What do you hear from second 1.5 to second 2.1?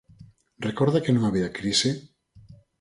crise?